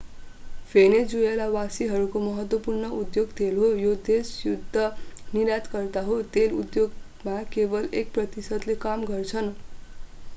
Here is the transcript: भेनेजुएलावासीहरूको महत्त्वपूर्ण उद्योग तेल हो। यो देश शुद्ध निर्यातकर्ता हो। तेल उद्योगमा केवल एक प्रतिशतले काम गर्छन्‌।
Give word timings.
भेनेजुएलावासीहरूको 0.71 2.19
महत्त्वपूर्ण 2.21 2.87
उद्योग 2.99 3.35
तेल 3.37 3.57
हो। 3.57 3.69
यो 3.75 3.93
देश 4.07 4.31
शुद्ध 4.37 4.85
निर्यातकर्ता 5.33 6.01
हो। 6.01 6.21
तेल 6.33 6.53
उद्योगमा 6.55 7.41
केवल 7.53 7.89
एक 7.95 8.13
प्रतिशतले 8.13 8.75
काम 8.81 9.05
गर्छन्‌। 9.05 9.53